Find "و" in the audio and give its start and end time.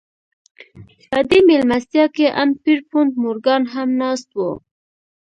4.33-4.39